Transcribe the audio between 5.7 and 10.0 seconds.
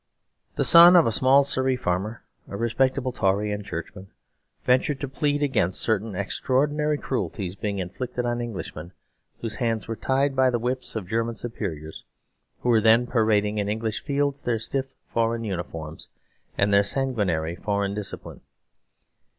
certain extraordinary cruelties being inflicted on Englishmen whose hands were